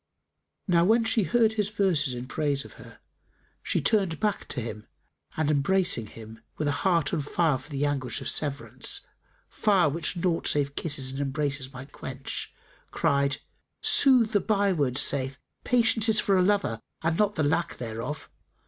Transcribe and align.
Now 0.67 0.83
when 0.83 1.03
she 1.05 1.21
heard 1.25 1.53
his 1.53 1.69
verses 1.69 2.15
in 2.15 2.25
praise 2.25 2.65
of 2.65 2.73
her, 2.81 2.97
she 3.61 3.79
turned 3.81 4.19
back 4.19 4.47
to 4.47 4.59
him 4.59 4.87
and 5.37 5.51
embracing 5.51 6.07
him, 6.07 6.39
with 6.57 6.67
a 6.67 6.71
heart 6.81 7.13
on 7.13 7.21
fire 7.21 7.59
for 7.59 7.69
the 7.69 7.85
anguish 7.85 8.19
of 8.19 8.27
severance, 8.27 9.01
fire 9.47 9.87
which 9.89 10.17
naught 10.17 10.47
save 10.47 10.73
kisses 10.75 11.11
and 11.11 11.21
embraces 11.21 11.71
might 11.71 11.91
quench, 11.91 12.51
cried, 12.89 13.37
"Sooth 13.83 14.31
the 14.31 14.39
byword 14.39 14.97
saith, 14.97 15.37
Patience 15.63 16.09
is 16.09 16.19
for 16.19 16.35
a 16.35 16.41
lover 16.41 16.79
and 17.03 17.15
not 17.19 17.35
the 17.35 17.43
lack 17.43 17.77
thereof. 17.77 18.27